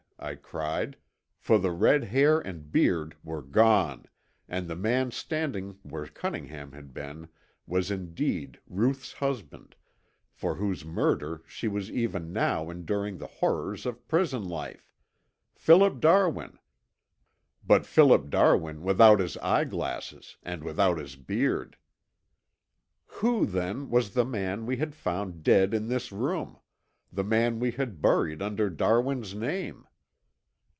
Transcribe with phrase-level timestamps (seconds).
[0.23, 0.97] I cried,
[1.39, 4.05] for the red hair and beard were gone
[4.47, 7.27] and the man standing where Cunningham had been
[7.65, 9.75] was indeed Ruth's husband,
[10.29, 14.93] for whose murder she was even now enduring the horrors of prison life,
[15.55, 16.59] Philip Darwin,
[17.65, 21.77] but Philip Darwin without his eyeglasses and without his beard!
[23.07, 26.59] Who, then, was the man we had found dead in this room,
[27.11, 29.87] the man we had buried under Darwin's name?